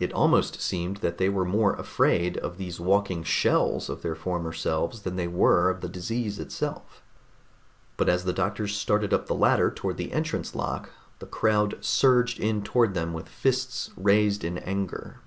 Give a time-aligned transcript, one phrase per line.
[0.00, 4.52] It almost seemed that they were more afraid of these walking shells of their former
[4.52, 7.00] selves than they were of the disease itself.
[7.96, 10.90] But as the doctors started up the ladder toward the entrance lock
[11.20, 15.20] the crowd surged in toward them with fists raised in anger.